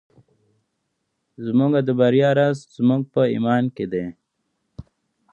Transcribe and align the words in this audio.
زموږ 1.45 1.71
د 1.87 1.89
بریا 1.99 2.29
راز 2.39 2.57
په 2.67 2.71
زموږ 2.77 3.01
په 3.13 3.21
ایمان 3.33 3.63
کې 3.75 3.85
دی. 3.91 4.05